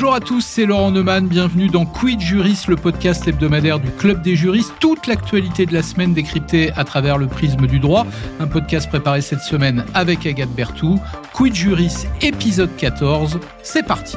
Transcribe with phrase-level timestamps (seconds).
[0.00, 1.28] Bonjour à tous, c'est Laurent Neumann.
[1.28, 4.72] Bienvenue dans Quid Juris, le podcast hebdomadaire du Club des juristes.
[4.80, 8.06] Toute l'actualité de la semaine décryptée à travers le prisme du droit.
[8.40, 10.98] Un podcast préparé cette semaine avec Agathe Bertou.
[11.34, 13.40] Quid Juris, épisode 14.
[13.62, 14.16] C'est parti.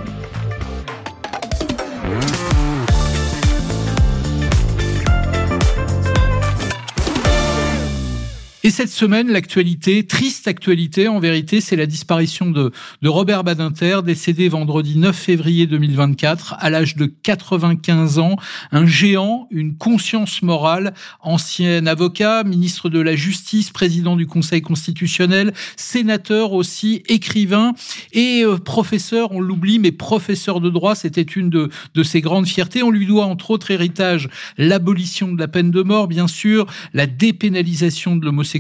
[8.66, 12.72] Et cette semaine, l'actualité, triste actualité en vérité, c'est la disparition de,
[13.04, 18.38] Robert Badinter, décédé vendredi 9 février 2024 à l'âge de 95 ans.
[18.72, 25.54] Un géant, une conscience morale, ancien avocat, ministre de la Justice, président du Conseil constitutionnel,
[25.76, 27.74] sénateur aussi, écrivain
[28.14, 32.48] et euh, professeur, on l'oublie, mais professeur de droit, c'était une de, de ses grandes
[32.48, 32.82] fiertés.
[32.82, 37.08] On lui doit entre autres héritage l'abolition de la peine de mort, bien sûr, la
[37.08, 38.53] dépénalisation de l'homosexualité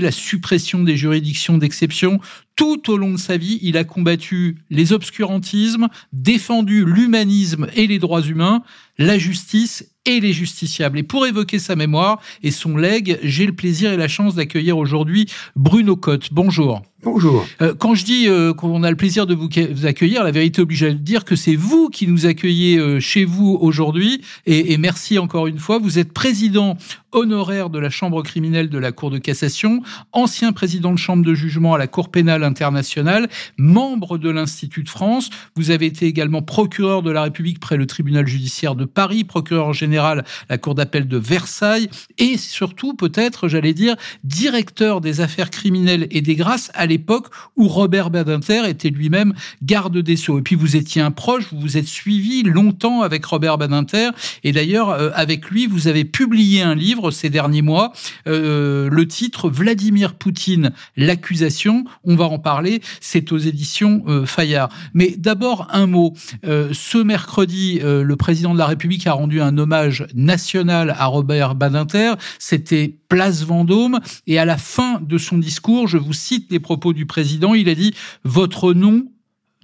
[0.00, 2.20] la suppression des juridictions d'exception.
[2.56, 7.98] Tout au long de sa vie, il a combattu les obscurantismes, défendu l'humanisme et les
[7.98, 8.62] droits humains,
[8.98, 10.98] la justice et les justiciables.
[10.98, 14.78] Et pour évoquer sa mémoire et son legs, j'ai le plaisir et la chance d'accueillir
[14.78, 16.28] aujourd'hui Bruno Cotte.
[16.32, 16.82] Bonjour.
[17.02, 17.46] Bonjour.
[17.62, 19.48] Euh, quand je dis euh, qu'on a le plaisir de vous,
[19.84, 23.56] accueillir, la vérité oblige à dire que c'est vous qui nous accueillez euh, chez vous
[23.60, 24.22] aujourd'hui.
[24.44, 25.78] Et, et, merci encore une fois.
[25.78, 26.76] Vous êtes président
[27.12, 29.82] honoraire de la Chambre criminelle de la Cour de cassation,
[30.12, 34.88] ancien président de chambre de jugement à la Cour pénale internationale, membre de l'Institut de
[34.88, 35.30] France.
[35.54, 39.72] Vous avez été également procureur de la République près le tribunal judiciaire de Paris, procureur
[39.72, 46.06] général la Cour d'appel de Versailles et surtout peut-être, j'allais dire, directeur des affaires criminelles
[46.10, 50.38] et des grâces à l'époque où Robert Badinter était lui-même garde des Sceaux.
[50.38, 54.10] Et puis vous étiez un proche, vous vous êtes suivi longtemps avec Robert Badinter
[54.44, 57.92] et d'ailleurs euh, avec lui vous avez publié un livre ces derniers mois,
[58.26, 61.84] euh, le titre Vladimir Poutine, l'accusation.
[62.04, 64.68] On va en parler, c'est aux éditions euh, Fayard.
[64.94, 66.14] Mais d'abord un mot.
[66.44, 72.14] ce mercredi, le président de la République a rendu un hommage national à Robert Badinter.
[72.38, 74.00] C'était place Vendôme.
[74.26, 77.68] Et à la fin de son discours, je vous cite les propos du président, il
[77.68, 77.94] a dit
[78.24, 79.06] «Votre nom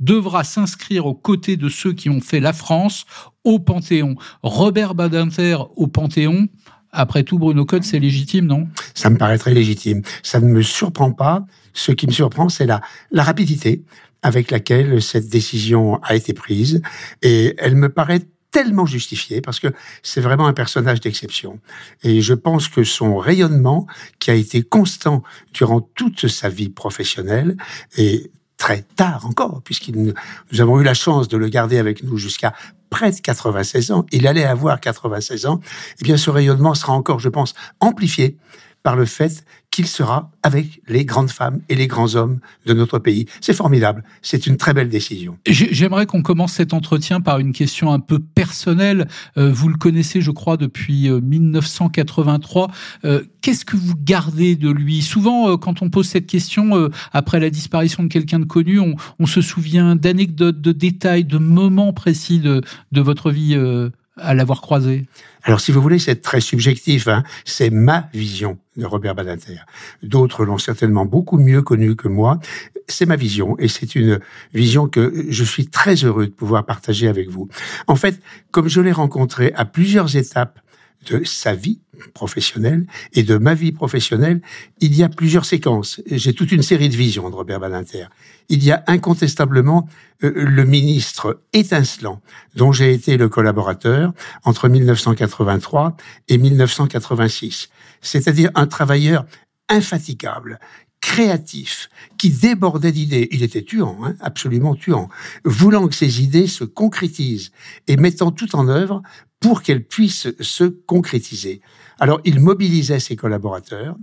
[0.00, 3.04] devra s'inscrire aux côtés de ceux qui ont fait la France
[3.44, 4.16] au Panthéon.
[4.42, 6.48] Robert Badinter au Panthéon,
[6.90, 8.68] après tout, Bruno Code, c'est légitime, non?
[8.94, 10.02] Ça me paraît très légitime.
[10.22, 11.46] Ça ne me surprend pas.
[11.72, 13.84] Ce qui me surprend, c'est la, la rapidité
[14.22, 16.82] avec laquelle cette décision a été prise.
[17.22, 18.22] Et elle me paraît
[18.52, 19.68] tellement justifié parce que
[20.02, 21.58] c'est vraiment un personnage d'exception.
[22.04, 23.86] Et je pense que son rayonnement,
[24.20, 27.56] qui a été constant durant toute sa vie professionnelle,
[27.96, 30.14] et très tard encore, puisqu'il
[30.52, 32.54] nous avons eu la chance de le garder avec nous jusqu'à
[32.90, 35.60] près de 96 ans, il allait avoir 96 ans,
[36.00, 38.36] eh bien ce rayonnement sera encore, je pense, amplifié
[38.82, 42.98] par le fait qu'il sera avec les grandes femmes et les grands hommes de notre
[42.98, 43.26] pays.
[43.40, 44.04] C'est formidable.
[44.20, 45.38] C'est une très belle décision.
[45.46, 49.08] J'aimerais qu'on commence cet entretien par une question un peu personnelle.
[49.38, 52.68] Euh, vous le connaissez, je crois, depuis 1983.
[53.04, 55.00] Euh, euh, qu'est-ce que vous gardez de lui?
[55.00, 58.78] Souvent, quand on pose cette question après la disparition de quelqu'un de connu,
[59.18, 62.60] on, se souvient d'anecdotes, de détails, de moments précis de,
[62.92, 63.56] de votre vie
[64.16, 65.06] à l'avoir croisé
[65.42, 67.08] Alors, si vous voulez, c'est très subjectif.
[67.08, 67.22] Hein.
[67.44, 69.58] C'est ma vision de Robert Badinter.
[70.02, 72.38] D'autres l'ont certainement beaucoup mieux connu que moi.
[72.88, 74.20] C'est ma vision et c'est une
[74.54, 77.48] vision que je suis très heureux de pouvoir partager avec vous.
[77.86, 80.60] En fait, comme je l'ai rencontré à plusieurs étapes
[81.06, 81.80] de sa vie
[82.14, 84.40] professionnelle et de ma vie professionnelle,
[84.80, 86.00] il y a plusieurs séquences.
[86.06, 88.06] J'ai toute une série de visions de Robert Badinter.
[88.48, 89.88] Il y a incontestablement
[90.22, 92.20] euh, le ministre étincelant
[92.54, 94.12] dont j'ai été le collaborateur
[94.44, 95.96] entre 1983
[96.28, 97.68] et 1986.
[98.00, 99.26] C'est-à-dire un travailleur
[99.68, 100.58] infatigable,
[101.00, 103.28] créatif, qui débordait d'idées.
[103.32, 105.08] Il était tuant, hein, absolument tuant,
[105.44, 107.50] voulant que ses idées se concrétisent
[107.88, 109.02] et mettant tout en œuvre
[109.42, 111.60] pour qu'elles puissent se concrétiser.
[111.98, 113.96] Alors, il mobilisait ses collaborateurs,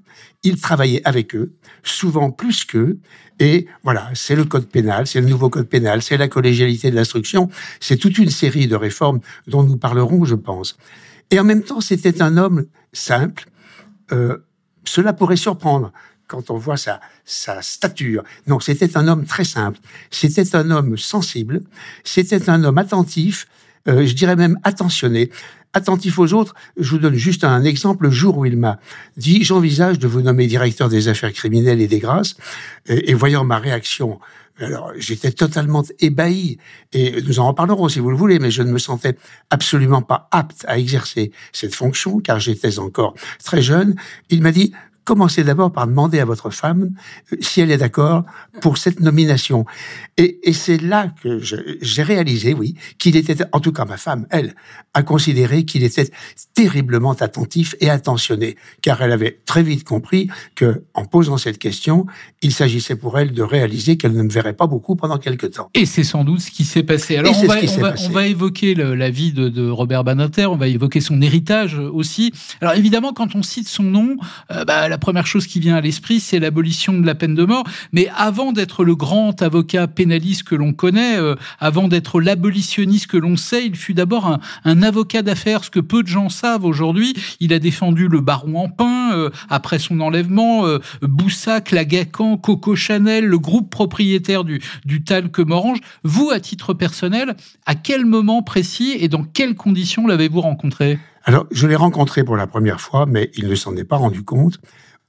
[0.44, 3.00] il travaillait avec eux, souvent plus qu'eux,
[3.40, 6.96] et voilà, c'est le code pénal, c'est le nouveau code pénal, c'est la collégialité de
[6.96, 7.50] l'instruction,
[7.80, 10.78] c'est toute une série de réformes dont nous parlerons, je pense.
[11.32, 13.46] Et en même temps, c'était un homme simple.
[14.12, 14.38] Euh,
[14.84, 15.92] cela pourrait surprendre
[16.28, 18.24] quand on voit sa, sa stature.
[18.48, 19.80] Non, c'était un homme très simple.
[20.12, 21.62] C'était un homme sensible.
[22.04, 23.48] C'était un homme attentif.
[23.88, 25.30] Euh, je dirais même attentionné.
[25.74, 28.06] Attentif aux autres, je vous donne juste un exemple.
[28.06, 28.80] Le jour où il m'a
[29.18, 32.36] dit, j'envisage de vous nommer directeur des affaires criminelles et des grâces,
[32.88, 34.20] et, voyant ma réaction,
[34.58, 36.58] alors j'étais totalement ébahi,
[36.92, 39.16] et nous en reparlerons si vous le voulez, mais je ne me sentais
[39.52, 43.94] absolument pas apte à exercer cette fonction, car j'étais encore très jeune.
[44.32, 44.74] Il m'a dit,
[45.10, 46.92] commencez d'abord par demander à votre femme
[47.34, 48.26] euh, si elle est d'accord
[48.62, 49.66] pour cette nomination.
[50.18, 54.28] Et, et c'est là que j'ai réalisé, oui, qu'il était, en tout cas ma femme,
[54.30, 54.54] elle,
[54.94, 56.12] a considéré qu'il était
[56.54, 62.06] terriblement attentif et attentionné, car elle avait très vite compris que, en posant cette question,
[62.44, 65.72] il s'agissait pour elle de réaliser qu'elle ne me verrait pas beaucoup pendant quelque temps.
[65.74, 67.18] Et c'est sans doute ce qui s'est passé.
[67.18, 70.58] Alors on va, on, va, on va, évoquer la vie de, de, Robert Badinter, on
[70.58, 72.32] va évoquer son héritage aussi.
[72.62, 74.18] Alors évidemment, quand on cite son nom,
[74.52, 77.44] euh, bah, la première chose qui vient à l'esprit, c'est l'abolition de la peine de
[77.44, 77.64] mort.
[77.92, 83.18] Mais avant d'être le grand avocat pénaliste que l'on connaît, euh, avant d'être l'abolitionniste que
[83.18, 87.14] l'on sait, il fut d'abord un, avocat d'affaires, ce que peu de gens savent aujourd'hui.
[87.40, 93.26] Il a défendu le baron Empin euh, après son enlèvement, euh, Boussac, Lagacan, Coco Chanel,
[93.26, 95.80] le groupe propriétaire du, du Talc Morange.
[96.04, 97.36] Vous, à titre personnel,
[97.66, 101.00] à quel moment précis et dans quelles conditions l'avez-vous rencontré?
[101.24, 104.24] Alors, je l'ai rencontré pour la première fois, mais il ne s'en est pas rendu
[104.24, 104.60] compte,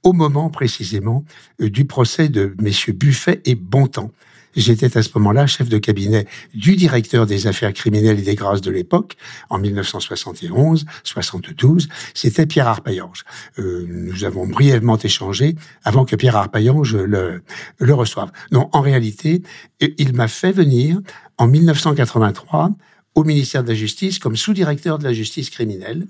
[0.03, 1.23] au moment précisément
[1.61, 4.11] euh, du procès de messieurs Buffet et Bontemps.
[4.55, 8.59] J'étais à ce moment-là chef de cabinet du directeur des affaires criminelles et des grâces
[8.61, 9.15] de l'époque,
[9.49, 11.87] en 1971-72.
[12.13, 13.23] C'était Pierre Arpaillange.
[13.59, 17.43] Euh, nous avons brièvement échangé avant que Pierre Arpaillange le,
[17.77, 18.29] le reçoive.
[18.51, 19.41] Non, en réalité,
[19.79, 20.99] il m'a fait venir
[21.37, 22.71] en 1983
[23.15, 26.07] au ministère de la Justice comme sous-directeur de la justice criminelle.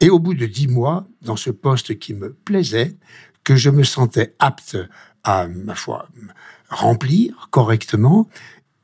[0.00, 2.94] Et au bout de dix mois, dans ce poste qui me plaisait,
[3.44, 4.76] que je me sentais apte
[5.24, 6.08] à, ma foi,
[6.68, 8.28] remplir correctement,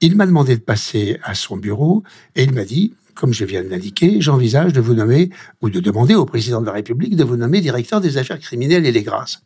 [0.01, 2.03] il m'a demandé de passer à son bureau
[2.35, 5.31] et il m'a dit, comme je viens de l'indiquer, j'envisage de vous nommer
[5.61, 8.87] ou de demander au président de la République de vous nommer directeur des affaires criminelles
[8.87, 9.43] et des grâces.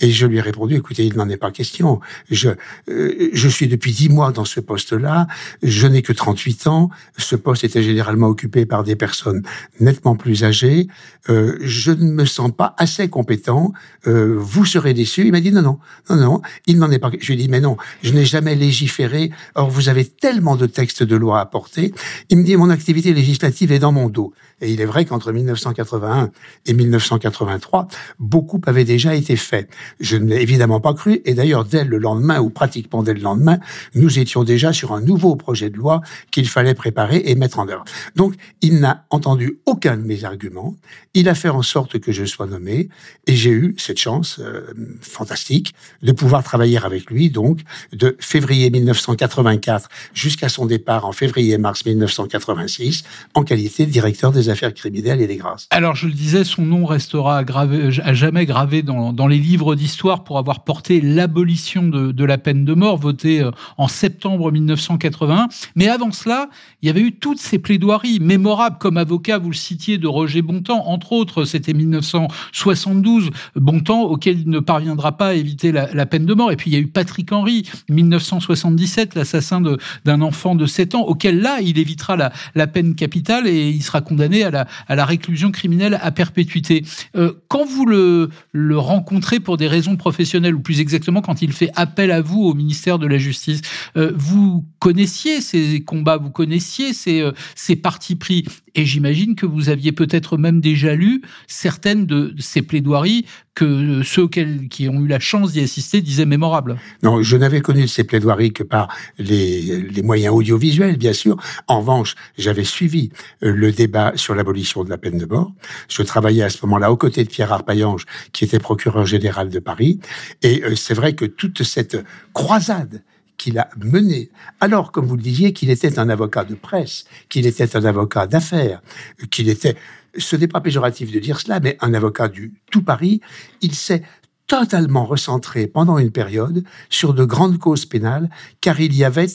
[0.00, 2.00] Et je lui ai répondu, écoutez, il n'en est pas question.
[2.30, 2.50] Je,
[2.88, 5.26] euh, je suis depuis dix mois dans ce poste-là.
[5.62, 6.90] Je n'ai que 38 ans.
[7.16, 9.42] Ce poste était généralement occupé par des personnes
[9.80, 10.86] nettement plus âgées.
[11.28, 13.72] Euh, je ne me sens pas assez compétent.
[14.06, 15.26] Euh, vous serez déçu.
[15.26, 15.78] Il m'a dit non, non,
[16.10, 16.42] non, non.
[16.66, 17.10] Il n'en est pas.
[17.18, 19.30] Je lui ai dit mais non, je n'ai jamais légiféré.
[19.54, 21.92] Or vous avez tellement de textes de loi à porter.
[22.30, 24.32] Il me dit mon activité législative est dans mon dos.
[24.60, 26.30] Et il est vrai qu'entre 1981
[26.66, 27.88] et 1983,
[28.18, 29.68] beaucoup avait déjà été fait.
[30.00, 33.20] Je ne l'ai évidemment pas cru, et d'ailleurs, dès le lendemain, ou pratiquement dès le
[33.20, 33.58] lendemain,
[33.94, 36.00] nous étions déjà sur un nouveau projet de loi
[36.30, 37.84] qu'il fallait préparer et mettre en œuvre.
[38.16, 40.74] Donc, il n'a entendu aucun de mes arguments,
[41.14, 42.88] il a fait en sorte que je sois nommé,
[43.26, 44.62] et j'ai eu cette chance euh,
[45.00, 47.60] fantastique de pouvoir travailler avec lui, donc,
[47.92, 54.74] de février 1984 jusqu'à son départ en février-mars 1986, en qualité de directeur des affaires
[54.74, 55.66] criminelles et des grâces.
[55.70, 60.24] Alors, je le disais, son nom restera gravé, à jamais gravé dans, les livres d'histoire
[60.24, 65.48] pour avoir porté l'abolition de, la peine de mort, votée euh, en septembre 1981.
[65.76, 66.48] Mais avant cela,
[66.82, 70.42] il y avait eu toutes ces plaidoiries mémorables comme avocat, vous le citiez, de Roger
[70.42, 76.06] Bontemps, entre autres, c'était 1972, Bontemps, auquel il ne parviendra pas à éviter la, la,
[76.06, 76.52] peine de mort.
[76.52, 79.62] Et puis, il y a eu Patrick Henry, 1977, l'assassin
[80.04, 83.82] d'un enfant de 7 ans, auquel là, il évitera la, la peine capitale et il
[83.82, 84.50] sera condamné à
[84.88, 86.84] la, réclusion criminelle à perpétuité.
[87.16, 91.52] Euh, quand vous le, le rencontrez pour des raisons professionnelles, ou plus exactement quand il
[91.52, 93.60] fait appel à vous au ministère de la Justice,
[93.96, 98.44] euh, vous connaissiez ces combats, vous connaissiez ces, euh, ces partis pris,
[98.78, 103.26] et j'imagine que vous aviez peut-être même déjà lu certaines de ces plaidoiries
[103.56, 106.78] que ceux qui ont eu la chance d'y assister disaient mémorables.
[107.02, 108.86] Non, je n'avais connu ces plaidoiries que par
[109.18, 111.36] les, moyens audiovisuels, bien sûr.
[111.66, 113.10] En revanche, j'avais suivi
[113.40, 115.52] le débat sur l'abolition de la peine de mort.
[115.88, 119.58] Je travaillais à ce moment-là aux côtés de Pierre Arpaillange, qui était procureur général de
[119.58, 119.98] Paris.
[120.42, 121.96] Et euh, c'est vrai que toute cette
[122.32, 123.02] croisade
[123.38, 124.30] qu'il a menée,
[124.60, 128.26] alors, comme vous le disiez, qu'il était un avocat de presse, qu'il était un avocat
[128.26, 128.82] d'affaires,
[129.30, 129.76] qu'il était,
[130.16, 133.20] ce n'est pas péjoratif de dire cela, mais un avocat du tout Paris,
[133.62, 134.02] il s'est
[134.46, 138.28] totalement recentré pendant une période sur de grandes causes pénales,
[138.60, 139.28] car il y avait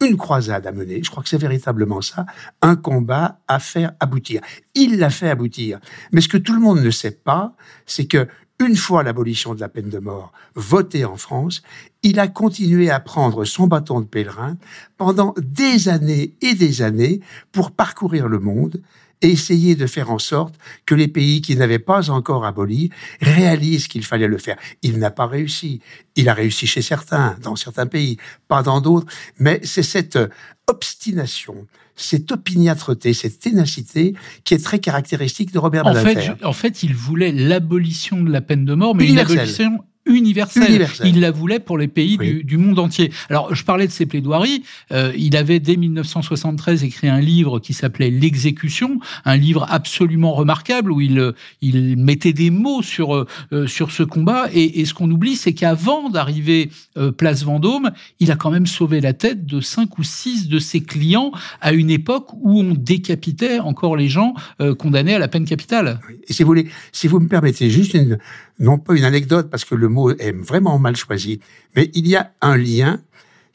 [0.00, 2.24] une croisade à mener, je crois que c'est véritablement ça,
[2.62, 4.40] un combat à faire aboutir.
[4.74, 5.78] Il l'a fait aboutir.
[6.12, 7.54] Mais ce que tout le monde ne sait pas,
[7.84, 8.26] c'est que
[8.60, 11.62] une fois l'abolition de la peine de mort votée en France,
[12.02, 14.56] il a continué à prendre son bâton de pèlerin
[14.96, 17.20] pendant des années et des années
[17.52, 18.82] pour parcourir le monde
[19.22, 20.54] et essayer de faire en sorte
[20.86, 22.90] que les pays qui n'avaient pas encore aboli
[23.20, 24.56] réalisent qu'il fallait le faire.
[24.82, 25.80] Il n'a pas réussi.
[26.16, 28.16] Il a réussi chez certains, dans certains pays,
[28.48, 30.18] pas dans d'autres, mais c'est cette
[30.66, 31.66] obstination,
[32.02, 34.14] cette opiniâtreté, cette ténacité
[34.44, 38.40] qui est très caractéristique de Robert en Fait, en fait, il voulait l'abolition de la
[38.40, 40.88] peine de mort, mais une abolition universelle.
[41.04, 43.12] Il la voulait pour les pays du, monde entier.
[43.28, 44.62] Alors, je parlais de ses plaidoiries.
[44.92, 50.92] Euh, il avait, dès 1973, écrit un livre qui s'appelait L'exécution, un livre absolument remarquable
[50.92, 54.48] où il, il mettait des mots sur, euh, sur ce combat.
[54.52, 58.66] Et, et ce qu'on oublie, c'est qu'avant d'arriver euh, place Vendôme, il a quand même
[58.66, 62.74] sauvé la tête de cinq ou six de ses clients à une époque où on
[62.74, 64.34] décapitait encore les gens
[64.78, 66.00] condamnés à la peine capitale.
[66.28, 68.18] Et si vous voulez, si vous me permettez juste une,
[68.60, 71.40] non pas une anecdote parce que le mot est vraiment mal choisi,
[71.74, 73.00] mais il y a un lien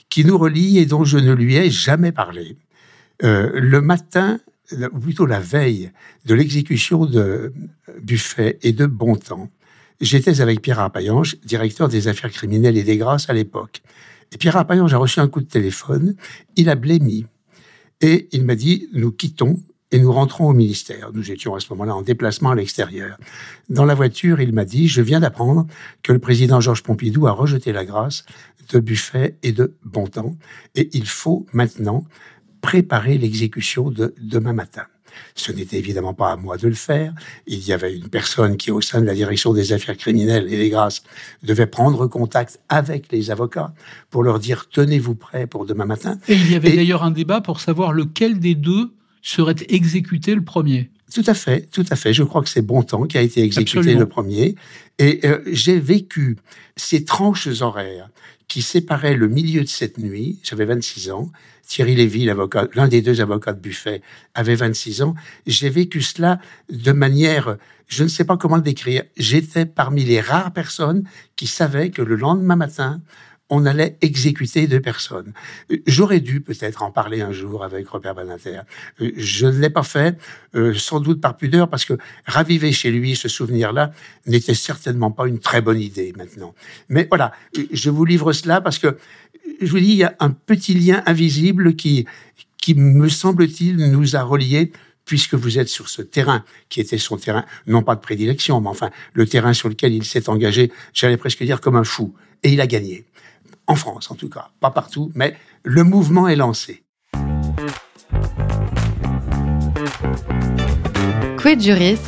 [0.09, 2.57] qui nous relie et dont je ne lui ai jamais parlé.
[3.24, 4.39] Euh, le matin,
[4.91, 5.91] ou plutôt la veille
[6.25, 7.53] de l'exécution de
[8.01, 9.50] Buffet et de Bontemps,
[10.01, 13.81] j'étais avec Pierre Arpaillange, directeur des affaires criminelles et des grâces à l'époque.
[14.31, 16.15] Et Pierre Arpaillange a reçu un coup de téléphone,
[16.55, 17.25] il a blémi.
[18.01, 19.59] Et il m'a dit, nous quittons
[19.95, 21.11] et nous rentrons au ministère.
[21.13, 23.17] Nous étions à ce moment-là en déplacement à l'extérieur.
[23.69, 25.67] Dans la voiture, il m'a dit, je viens d'apprendre
[26.03, 28.25] que le président Georges Pompidou a rejeté la grâce
[28.73, 30.35] de Buffet et de Bontemps,
[30.75, 32.03] et il faut maintenant
[32.59, 34.83] préparer l'exécution de demain matin.
[35.33, 37.13] Ce n'était évidemment pas à moi de le faire.
[37.47, 40.57] Il y avait une personne qui, au sein de la direction des affaires criminelles et
[40.57, 41.03] des grâces,
[41.41, 43.73] devait prendre contact avec les avocats
[44.09, 46.19] pour leur dire tenez-vous prêts pour demain matin.
[46.27, 48.91] Et il y avait d'ailleurs un débat pour savoir lequel des deux
[49.25, 50.89] serait exécuté le premier.
[51.13, 52.13] Tout à fait, tout à fait.
[52.13, 54.55] Je crois que c'est Bontemps qui a été exécuté le premier.
[55.00, 56.38] Et euh, j'ai vécu
[56.75, 58.10] ces tranches horaires
[58.48, 60.39] qui séparaient le milieu de cette nuit.
[60.44, 61.32] J'avais 26 ans.
[61.67, 64.01] Thierry Lévy, l'avocat, l'un des deux avocats de Buffet,
[64.36, 65.15] avait 26 ans.
[65.48, 66.39] J'ai vécu cela
[66.70, 69.03] de manière, je ne sais pas comment le décrire.
[69.17, 71.03] J'étais parmi les rares personnes
[71.36, 73.01] qui savaient que le lendemain matin,
[73.49, 75.33] on allait exécuter deux personnes.
[75.85, 78.61] J'aurais dû peut-être en parler un jour avec Robert Badinter.
[78.99, 80.17] Je ne l'ai pas fait,
[80.55, 81.93] euh, sans doute par pudeur, parce que
[82.25, 83.91] raviver chez lui ce souvenir-là
[84.25, 86.55] n'était certainement pas une très bonne idée maintenant.
[86.89, 87.33] Mais voilà,
[87.71, 88.97] je vous livre cela parce que,
[89.61, 92.05] je vous dis, il y a un petit lien invisible qui,
[92.57, 94.71] qui me semble-t-il, nous a reliés
[95.05, 98.69] puisque vous êtes sur ce terrain qui était son terrain, non pas de prédilection, mais
[98.69, 102.49] enfin le terrain sur lequel il s'est engagé, j'allais presque dire comme un fou, et
[102.51, 103.05] il a gagné
[103.67, 106.84] en France en tout cas, pas partout, mais le mouvement est lancé.
[111.38, 112.00] Quid Juris,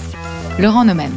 [0.59, 1.11] Laurent Nomen.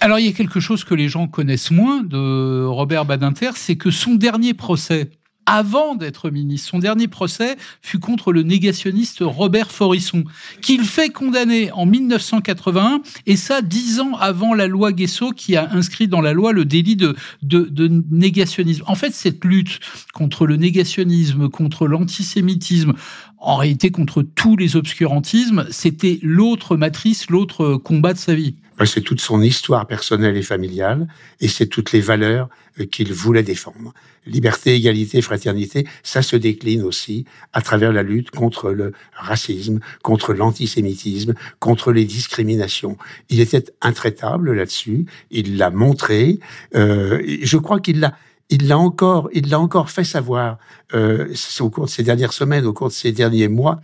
[0.00, 3.76] Alors il y a quelque chose que les gens connaissent moins de Robert Badinter, c'est
[3.76, 5.10] que son dernier procès
[5.46, 6.70] avant d'être ministre.
[6.70, 10.24] Son dernier procès fut contre le négationniste Robert Forisson,
[10.60, 15.70] qu'il fait condamner en 1981, et ça dix ans avant la loi Guesso qui a
[15.72, 18.84] inscrit dans la loi le délit de, de, négationnisme.
[18.86, 19.80] En fait, cette lutte
[20.14, 22.92] contre le négationnisme, contre l'antisémitisme,
[23.38, 28.54] en réalité contre tous les obscurantismes, c'était l'autre matrice, l'autre combat de sa vie.
[28.84, 31.06] C'est toute son histoire personnelle et familiale,
[31.40, 32.48] et c'est toutes les valeurs
[32.80, 33.92] euh, qu'il voulait défendre.
[34.26, 40.32] Liberté, égalité, fraternité, ça se décline aussi à travers la lutte contre le racisme, contre
[40.32, 42.96] l'antisémitisme, contre les discriminations.
[43.28, 46.40] Il était intraitable là-dessus, il l'a montré,
[46.74, 48.14] euh, je crois qu'il l'a
[48.52, 50.58] il l'a encore, il l'a encore fait savoir
[50.92, 53.80] euh, au cours de ces dernières semaines, au cours de ces derniers mois,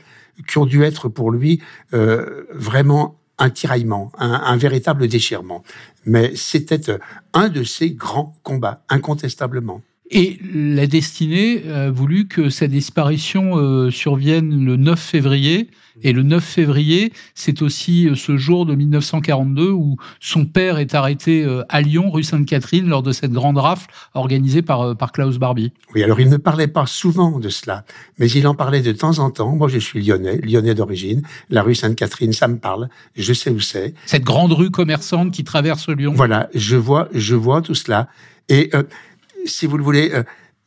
[0.46, 1.62] qui ont dû être pour lui
[1.94, 5.62] euh, vraiment un tiraillement, un, véritable déchirement.
[6.04, 6.98] Mais c'était euh,
[7.34, 9.80] un de ses grands combats, incontestablement.
[10.10, 15.68] Et la destinée a voulu que sa disparition euh, survienne le 9 février.
[16.02, 20.94] Et le 9 février, c'est aussi euh, ce jour de 1942 où son père est
[20.94, 25.72] arrêté à Lyon, rue Sainte-Catherine, lors de cette grande rafle organisée par, par Klaus Barbie.
[25.94, 27.84] Oui, alors il ne parlait pas souvent de cela,
[28.18, 29.54] mais il en parlait de temps en temps.
[29.56, 31.22] Moi, je suis lyonnais, lyonnais d'origine.
[31.50, 32.88] La rue Sainte-Catherine, ça me parle.
[33.16, 33.94] Je sais où c'est.
[34.06, 36.12] Cette grande rue commerçante qui traverse Lyon.
[36.14, 38.08] Voilà, je vois, je vois tout cela.
[38.48, 38.70] Et
[39.48, 40.22] si vous le voulez, euh,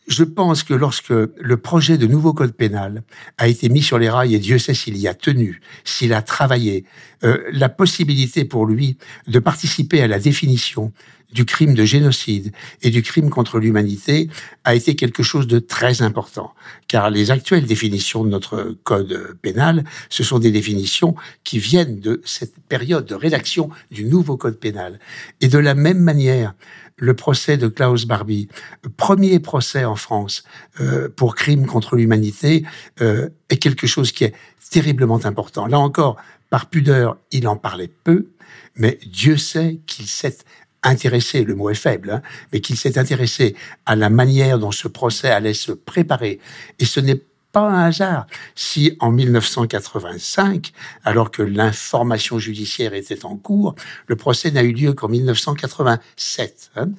[0.08, 3.04] je pense que lorsque le projet de nouveau code pénal
[3.38, 6.22] a été mis sur les rails, et Dieu sait s'il y a tenu, s'il a
[6.22, 6.86] travaillé,
[7.24, 8.98] euh, la possibilité pour lui
[9.28, 10.92] de participer à la définition
[11.32, 14.30] du crime de génocide et du crime contre l'humanité
[14.64, 16.54] a été quelque chose de très important.
[16.88, 22.22] Car les actuelles définitions de notre code pénal, ce sont des définitions qui viennent de
[22.26, 25.00] cette période de rédaction du nouveau code pénal.
[25.40, 26.54] Et de la même manière,
[26.98, 28.48] le procès de Klaus Barbie,
[28.98, 30.44] premier procès en France
[30.80, 32.64] euh, pour crime contre l'humanité,
[33.02, 34.34] euh, est quelque chose qui est
[34.70, 35.68] terriblement important.
[35.68, 36.18] Là encore,
[36.50, 38.28] par pudeur, il en parlait peu,
[38.76, 40.38] mais Dieu sait qu'il s'est
[40.84, 42.22] intéressé, le mot est faible, hein,
[42.52, 43.56] mais qu'il s'est intéressé
[43.86, 46.40] à la manière dont ce procès allait se préparer.
[46.80, 47.22] Et ce n'est
[47.52, 48.28] pas un hasard.
[48.56, 50.72] Si en 1985,
[51.04, 53.76] alors que l'information judiciaire était en cours,
[54.08, 56.90] le procès n'a eu lieu qu'en 1987, hein,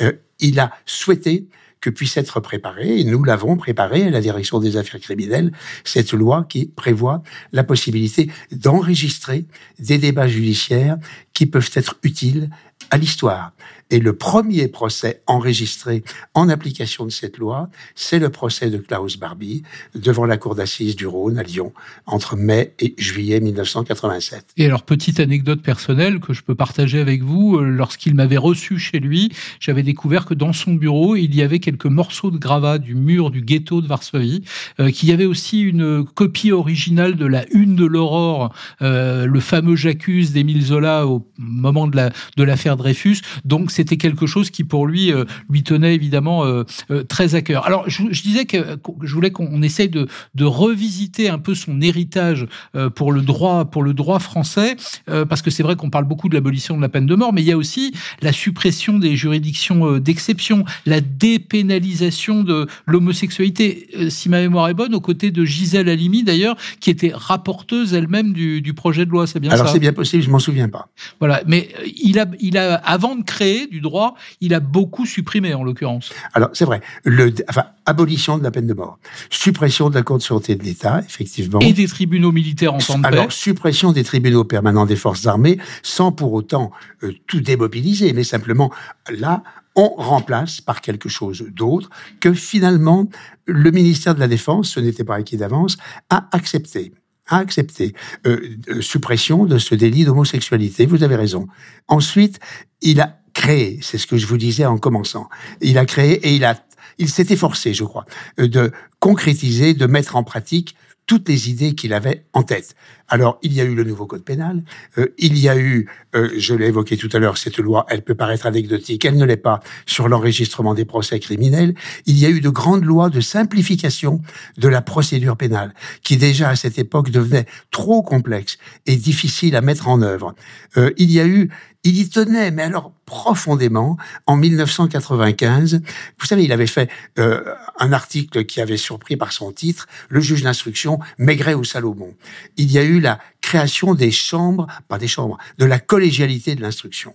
[0.00, 1.46] euh, il a souhaité
[1.82, 5.52] que puisse être préparée, et nous l'avons préparée à la direction des affaires criminelles,
[5.84, 9.46] cette loi qui prévoit la possibilité d'enregistrer
[9.80, 10.96] des débats judiciaires
[11.34, 12.50] qui peuvent être utiles
[12.90, 13.52] à l'histoire.
[13.92, 19.18] Et le premier procès enregistré en application de cette loi, c'est le procès de Klaus
[19.18, 21.74] Barbie devant la cour d'assises du Rhône à Lyon
[22.06, 24.46] entre mai et juillet 1987.
[24.56, 28.78] Et alors, petite anecdote personnelle que je peux partager avec vous, euh, lorsqu'il m'avait reçu
[28.78, 29.30] chez lui,
[29.60, 33.30] j'avais découvert que dans son bureau, il y avait quelques morceaux de gravats du mur
[33.30, 34.42] du ghetto de Varsovie,
[34.80, 39.40] euh, qu'il y avait aussi une copie originale de la Une de l'Aurore, euh, le
[39.40, 41.96] fameux J'accuse d'Émile Zola au moment de
[42.38, 43.18] l'affaire la, de Dreyfus.
[43.44, 46.62] Donc, c'est c'était quelque chose qui pour lui euh, lui tenait évidemment euh,
[46.92, 47.66] euh, très à cœur.
[47.66, 52.46] Alors je, disais que je voulais qu'on essaye de, de, revisiter un peu son héritage
[52.94, 56.34] pour le droit pour le droit français parce que c'est vrai qu'on parle beaucoup de
[56.34, 59.98] l'abolition de la peine de mort, mais il y a aussi la suppression des juridictions
[59.98, 63.88] d'exception, la dépénalisation de l'homosexualité.
[64.10, 68.32] Si ma mémoire est bonne, aux côtés de Gisèle Halimi d'ailleurs, qui était rapporteuse elle-même
[68.32, 69.26] du, du, projet de loi.
[69.26, 69.62] C'est bien Alors ça?
[69.64, 70.88] Alors c'est bien possible, je m'en souviens pas.
[71.18, 75.54] Voilà, mais il a il a avant de créer du droit, il a beaucoup supprimé
[75.54, 76.12] en l'occurrence.
[76.34, 78.98] Alors c'est vrai, le, enfin abolition de la peine de mort,
[79.30, 82.98] suppression de la Cour de sûreté de l'État, effectivement, et des tribunaux militaires en temps
[82.98, 86.70] de Alors suppression des tribunaux permanents des forces armées, sans pour autant
[87.02, 88.70] euh, tout démobiliser, mais simplement
[89.10, 89.42] là
[89.74, 91.88] on remplace par quelque chose d'autre
[92.20, 93.08] que finalement
[93.46, 95.78] le ministère de la Défense, ce n'était pas acquis d'avance,
[96.10, 96.92] a accepté
[97.28, 97.94] a accepté
[98.26, 100.86] euh, euh, suppression de ce délit d'homosexualité.
[100.86, 101.46] Vous avez raison.
[101.88, 102.40] Ensuite,
[102.82, 105.28] il a créé, c'est ce que je vous disais en commençant,
[105.60, 106.56] il a créé et il a,
[106.98, 108.06] il s'est efforcé, je crois,
[108.40, 112.76] euh, de concrétiser, de mettre en pratique toutes les idées qu'il avait en tête.
[113.12, 114.62] Alors, il y a eu le nouveau code pénal,
[114.96, 118.00] euh, il y a eu, euh, je l'ai évoqué tout à l'heure, cette loi, elle
[118.00, 121.74] peut paraître anecdotique, elle ne l'est pas, sur l'enregistrement des procès criminels.
[122.06, 124.22] Il y a eu de grandes lois de simplification
[124.56, 129.60] de la procédure pénale, qui déjà à cette époque devenait trop complexe et difficile à
[129.60, 130.34] mettre en œuvre.
[130.78, 131.50] Euh, il y a eu
[131.84, 135.82] il y tenait, mais alors profondément, en 1995.
[136.18, 137.42] Vous savez, il avait fait euh,
[137.78, 142.14] un article qui avait surpris par son titre, Le juge d'instruction, Maigret ou Salomon.
[142.56, 146.62] Il y a eu la création des chambres, pas des chambres, de la collégialité de
[146.62, 147.14] l'instruction.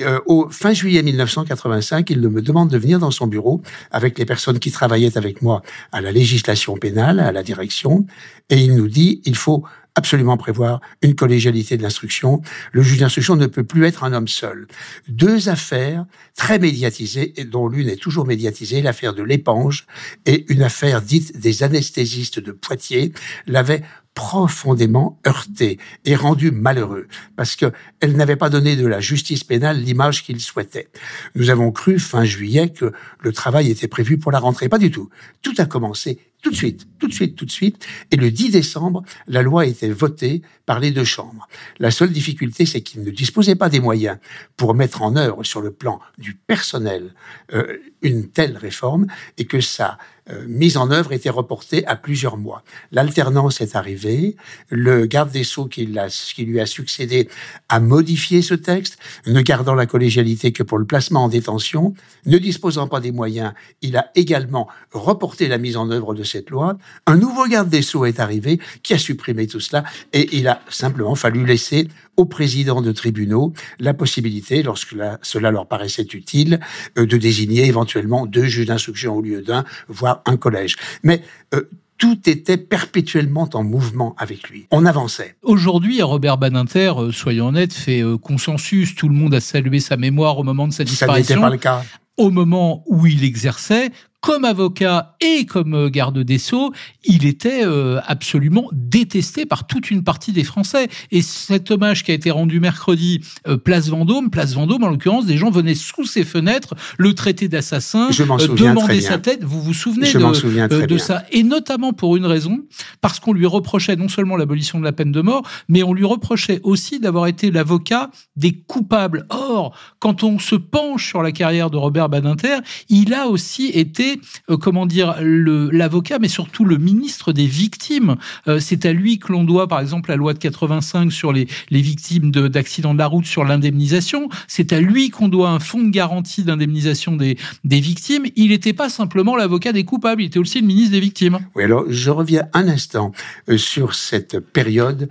[0.00, 4.24] Euh, au fin juillet 1985, il me demande de venir dans son bureau avec les
[4.24, 8.06] personnes qui travaillaient avec moi à la législation pénale, à la direction,
[8.48, 9.64] et il nous dit il faut
[9.96, 12.40] absolument prévoir une collégialité de l'instruction.
[12.70, 14.68] Le juge d'instruction ne peut plus être un homme seul.
[15.08, 19.86] Deux affaires très médiatisées, dont l'une est toujours médiatisée, l'affaire de l'épange
[20.24, 23.12] et une affaire dite des anesthésistes de Poitiers,
[23.48, 23.82] l'avaient
[24.18, 27.66] profondément heurté et rendu malheureux parce que
[28.00, 30.88] elle n'avait pas donné de la justice pénale l'image qu'il souhaitait.
[31.36, 34.68] Nous avons cru fin juillet que le travail était prévu pour la rentrée.
[34.68, 35.08] Pas du tout.
[35.40, 37.84] Tout a commencé tout de suite, tout de suite, tout de suite.
[38.10, 41.48] Et le 10 décembre, la loi a été votée par les deux chambres.
[41.78, 44.18] La seule difficulté, c'est qu'ils ne disposaient pas des moyens
[44.56, 47.14] pour mettre en œuvre sur le plan du personnel
[47.52, 49.06] euh, une telle réforme
[49.38, 49.98] et que sa
[50.30, 52.62] euh, mise en œuvre était reportée à plusieurs mois.
[52.92, 54.36] L'alternance est arrivée.
[54.68, 55.88] Le garde des Sceaux qui,
[56.34, 57.28] qui lui a succédé
[57.68, 61.94] a modifié ce texte, ne gardant la collégialité que pour le placement en détention.
[62.26, 66.50] Ne disposant pas des moyens, il a également reporté la mise en œuvre de cette
[66.50, 66.78] loi.
[67.06, 70.60] Un nouveau garde des Sceaux est arrivé qui a supprimé tout cela et il a
[70.68, 76.60] simplement fallu laisser aux présidents de tribunaux la possibilité, lorsque cela leur paraissait utile,
[76.98, 80.76] euh, de désigner éventuellement deux juges d'instruction au lieu d'un, voire un collège.
[81.02, 81.22] Mais
[81.54, 81.62] euh,
[81.96, 84.66] tout était perpétuellement en mouvement avec lui.
[84.70, 85.36] On avançait.
[85.42, 88.94] Aujourd'hui, Robert Badinter, euh, soyons honnêtes, fait consensus.
[88.94, 91.26] Tout le monde a salué sa mémoire au moment de sa disparition.
[91.26, 91.84] Ça n'était pas le cas
[92.18, 96.72] au moment où il exerçait, comme avocat et comme euh, garde des Sceaux,
[97.04, 100.88] il était euh, absolument détesté par toute une partie des Français.
[101.12, 105.26] Et cet hommage qui a été rendu mercredi, euh, place Vendôme, place Vendôme, en l'occurrence,
[105.26, 109.44] des gens venaient sous ses fenêtres le traiter d'assassin, demander sa tête.
[109.44, 111.24] Vous vous souvenez de, de ça?
[111.30, 112.60] Et notamment pour une raison,
[113.00, 116.04] parce qu'on lui reprochait non seulement l'abolition de la peine de mort, mais on lui
[116.04, 119.26] reprochait aussi d'avoir été l'avocat des coupables.
[119.30, 124.07] Or, quand on se penche sur la carrière de Robert Badinter, il a aussi été
[124.50, 128.16] euh, comment dire, l'avocat, mais surtout le ministre des victimes.
[128.46, 131.46] Euh, c'est à lui que l'on doit, par exemple, la loi de 85 sur les,
[131.70, 134.28] les victimes d'accidents de, la route, sur l'indemnisation.
[134.46, 138.24] C'est à lui qu'on doit un fonds de garantie d'indemnisation des, des victimes.
[138.36, 141.38] Il n'était pas simplement l'avocat des coupables, il était aussi le ministre des victimes.
[141.54, 143.12] Oui, alors je reviens un instant
[143.48, 145.08] euh, sur cette période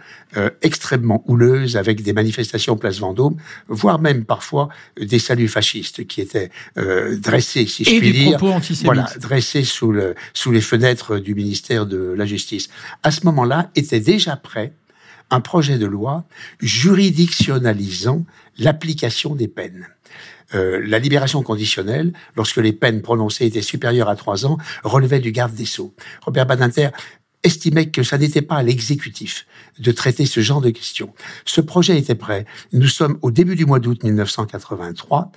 [0.61, 3.37] extrêmement houleuse avec des manifestations place Vendôme,
[3.69, 4.69] voire même parfois
[5.01, 8.37] des saluts fascistes qui étaient dressés, si je puis dire,
[8.87, 12.69] voilà, dressés sous, le, sous les fenêtres du ministère de la Justice.
[13.03, 14.73] À ce moment-là, était déjà prêt
[15.29, 16.25] un projet de loi
[16.59, 18.25] juridictionnalisant
[18.57, 19.87] l'application des peines.
[20.55, 25.31] Euh, la libération conditionnelle, lorsque les peines prononcées étaient supérieures à trois ans, relevait du
[25.31, 25.93] garde des Sceaux.
[26.21, 26.89] Robert Badinter
[27.43, 29.45] estimait que ça n'était pas à l'exécutif
[29.79, 31.13] de traiter ce genre de questions.
[31.45, 32.45] Ce projet était prêt.
[32.73, 35.31] Nous sommes au début du mois d'août 1983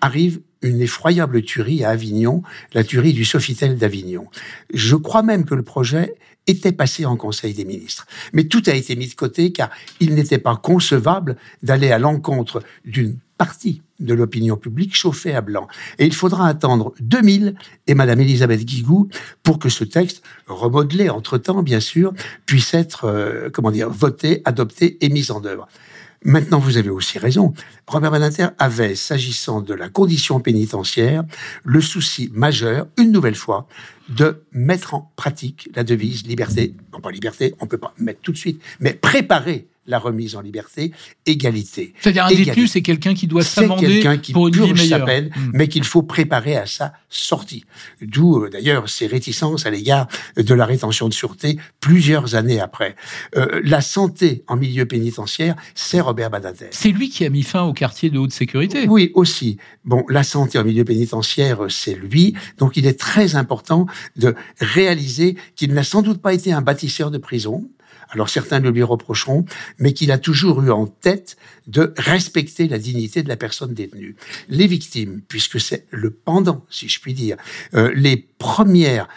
[0.00, 4.26] arrive une effroyable tuerie à Avignon, la tuerie du Sofitel d'Avignon.
[4.72, 6.14] Je crois même que le projet
[6.46, 8.06] était passé en Conseil des ministres.
[8.32, 9.70] Mais tout a été mis de côté car
[10.00, 15.68] il n'était pas concevable d'aller à l'encontre d'une partie de l'opinion publique chauffée à blanc.
[15.98, 17.54] Et il faudra attendre 2000
[17.86, 19.08] et Madame Elisabeth Guigou
[19.42, 22.12] pour que ce texte, remodelé entre-temps bien sûr,
[22.46, 25.68] puisse être, euh, comment dire, voté, adopté et mis en œuvre.
[26.24, 27.52] Maintenant, vous avez aussi raison.
[27.86, 31.24] Robert Badinter avait, s'agissant de la condition pénitentiaire,
[31.64, 33.66] le souci majeur, une nouvelle fois,
[34.08, 38.32] de mettre en pratique la devise liberté, non pas liberté, on peut pas mettre tout
[38.32, 40.92] de suite, mais préparer la remise en liberté,
[41.26, 41.92] égalité.
[42.00, 45.00] C'est-à-dire un détenu, c'est quelqu'un qui doit s'amender pour une vie meilleure.
[45.00, 45.50] Sa peine, hmm.
[45.54, 47.64] mais qu'il faut préparer à sa sortie.
[48.00, 52.94] D'où euh, d'ailleurs ses réticences à l'égard de la rétention de sûreté plusieurs années après.
[53.36, 56.68] Euh, la santé en milieu pénitentiaire, c'est Robert Badinter.
[56.70, 58.86] C'est lui qui a mis fin au quartier de haute sécurité.
[58.88, 59.56] Oui, aussi.
[59.84, 62.34] Bon, la santé en milieu pénitentiaire, c'est lui.
[62.58, 67.10] Donc il est très important de réaliser qu'il n'a sans doute pas été un bâtisseur
[67.10, 67.68] de prison
[68.12, 69.44] alors certains le lui reprocheront,
[69.78, 74.16] mais qu'il a toujours eu en tête de respecter la dignité de la personne détenue.
[74.48, 77.36] Les victimes, puisque c'est le pendant, si je puis dire,
[77.74, 79.08] euh, les premières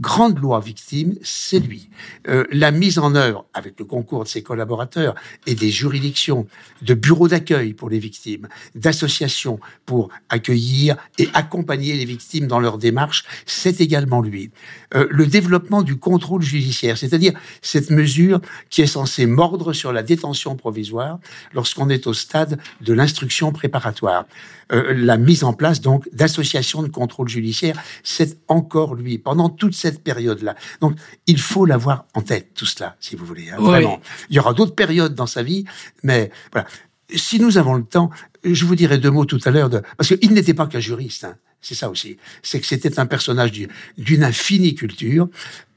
[0.00, 1.90] grande loi victime, c'est lui.
[2.28, 5.14] Euh, la mise en œuvre, avec le concours de ses collaborateurs
[5.46, 6.46] et des juridictions,
[6.82, 12.78] de bureaux d'accueil pour les victimes, d'associations pour accueillir et accompagner les victimes dans leur
[12.78, 14.50] démarche, c'est également lui.
[14.94, 18.40] Euh, le développement du contrôle judiciaire, c'est-à-dire cette mesure
[18.70, 21.18] qui est censée mordre sur la détention provisoire
[21.52, 24.24] lorsqu'on est au stade de l'instruction préparatoire.
[24.72, 29.78] Euh, la mise en place donc d'associations de contrôle judiciaire, c'est encore lui pendant toute
[29.78, 30.56] cette période-là.
[30.80, 33.50] Donc il faut l'avoir en tête tout cela, si vous voulez.
[33.50, 35.64] Hein, vraiment, il y aura d'autres périodes dans sa vie,
[36.02, 36.66] mais voilà.
[37.14, 38.10] Si nous avons le temps,
[38.44, 41.24] je vous dirai deux mots tout à l'heure de parce qu'il n'était pas qu'un juriste.
[41.24, 41.36] Hein.
[41.60, 42.16] C'est ça aussi.
[42.42, 43.52] C'est que c'était un personnage
[43.98, 45.28] d'une infinie culture,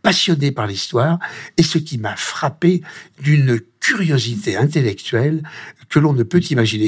[0.02, 1.20] passionné par l'histoire,
[1.58, 2.82] et ce qui m'a frappé
[3.22, 5.44] d'une curiosité intellectuelle
[5.90, 6.88] que l'on ne peut imaginer.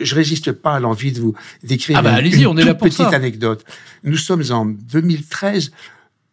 [0.00, 2.88] Je résiste pas à l'envie de vous décrire ah bah, une, on est là pour
[2.88, 3.64] petite anecdote.
[4.02, 5.70] Nous sommes en 2013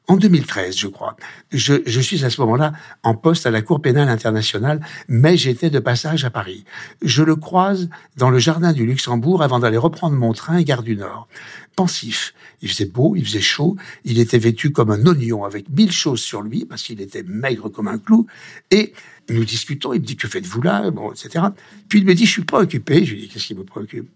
[0.10, 1.16] en 2013, je crois.
[1.52, 5.78] Je, suis à ce moment-là en poste à la Cour pénale internationale, mais j'étais de
[5.78, 6.66] passage à Paris.
[7.04, 10.96] Je le croise dans le jardin du Luxembourg avant d'aller reprendre mon train gare du
[10.96, 11.28] Nord.
[11.76, 12.34] Pensif.
[12.64, 16.22] Il faisait beau, il faisait chaud, il était vêtu comme un oignon avec mille choses
[16.22, 18.26] sur lui parce qu'il était maigre comme un clou.
[18.72, 18.94] Et
[19.30, 21.46] nous discutons, il me dit que faites-vous là, bon, etc.
[21.88, 23.06] Puis il me dit je suis préoccupé.
[23.06, 24.10] Je lui dis qu'est-ce qui me préoccupe?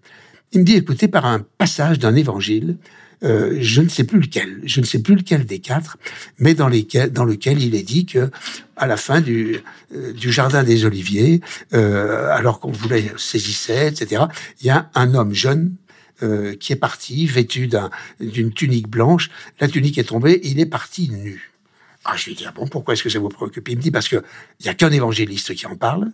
[0.53, 2.77] Il me dit écoutez par un passage d'un évangile
[3.23, 5.97] euh, je ne sais plus lequel, je ne sais plus lequel des quatre,
[6.39, 8.29] mais dans, lesquels, dans lequel il est dit que
[8.75, 9.61] à la fin du,
[9.95, 11.39] euh, du jardin des Oliviers,
[11.73, 14.23] euh, alors qu'on voulait saisissait, etc.,
[14.59, 15.75] il y a un homme jeune
[16.61, 17.69] qui est parti, vêtu
[18.21, 19.29] d'une tunique blanche.
[19.59, 21.51] La tunique est tombée, il est parti nu.
[22.05, 23.67] Ah, je lui dis, ah bon, pourquoi est-ce que ça vous préoccupe?
[23.67, 24.21] Il me dit, parce qu'il
[24.63, 26.13] n'y a qu'un évangéliste qui en parle,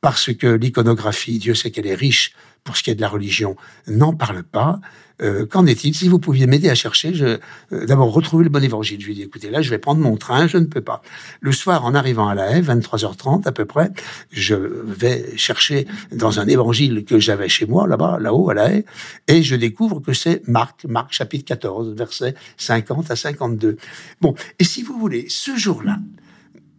[0.00, 2.32] parce que l'iconographie, Dieu sait qu'elle est riche
[2.64, 4.80] pour ce qui est de la religion, n'en parle pas,
[5.22, 5.94] euh, qu'en est-il?
[5.94, 7.38] Si vous pouviez m'aider à chercher, je,
[7.72, 9.00] euh, d'abord retrouver le bon évangile.
[9.00, 11.02] Je lui ai dit, écoutez, là, je vais prendre mon train, je ne peux pas.
[11.40, 13.90] Le soir, en arrivant à la haie, 23h30 à peu près,
[14.30, 18.84] je vais chercher dans un évangile que j'avais chez moi, là-bas, là-haut, à la haie,
[19.28, 23.76] et je découvre que c'est Marc, Marc chapitre 14, versets 50 à 52.
[24.20, 25.98] Bon, et si vous voulez, ce jour-là,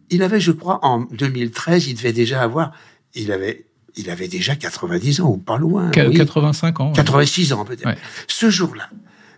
[0.10, 2.74] il avait, je crois, en 2013, il devait déjà avoir,
[3.16, 3.66] il avait
[3.98, 5.92] il avait déjà 90 ans, ou pas loin.
[5.92, 6.94] 85 ans.
[6.94, 7.98] 86 ans peut-être.
[8.28, 8.90] Ce jour-là,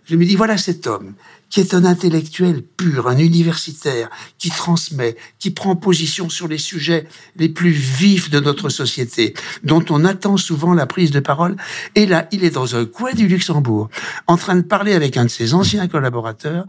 [0.06, 1.14] je me dis, voilà cet homme
[1.50, 7.06] qui est un intellectuel pur, un universitaire, qui transmet, qui prend position sur les sujets
[7.36, 11.54] les plus vifs de notre société, dont on attend souvent la prise de parole.
[11.94, 13.88] Et là, il est dans un coin du Luxembourg,
[14.26, 16.64] en train de parler avec un de ses anciens collaborateurs,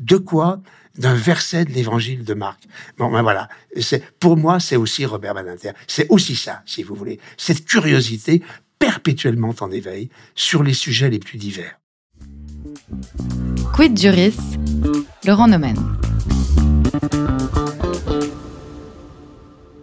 [0.00, 0.60] de quoi
[0.98, 2.62] d'un verset de l'évangile de Marc.
[2.98, 3.48] Bon, ben voilà.
[3.80, 5.72] C'est, pour moi, c'est aussi Robert Badinter.
[5.86, 7.20] C'est aussi ça, si vous voulez.
[7.36, 8.42] Cette curiosité
[8.78, 11.78] perpétuellement en éveil sur les sujets les plus divers.
[13.72, 14.36] Quid Juris,
[15.24, 15.76] Laurent Nomen.